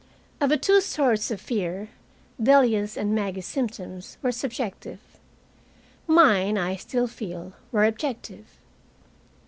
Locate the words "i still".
6.57-7.05